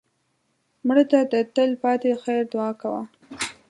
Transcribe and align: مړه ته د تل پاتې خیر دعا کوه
مړه 0.87 1.03
ته 1.11 1.19
د 1.31 1.33
تل 1.55 1.71
پاتې 1.83 2.11
خیر 2.23 2.43
دعا 2.51 2.69
کوه 2.81 3.01